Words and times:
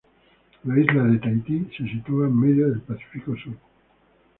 La 0.65 0.79
isla 0.79 1.03
de 1.03 1.19
Tahití 1.19 1.69
se 1.77 1.87
sitúa 1.87 2.25
en 2.25 2.39
medio 2.39 2.71
de 2.73 2.79
Pacífico 2.79 3.35
sur. 3.37 3.53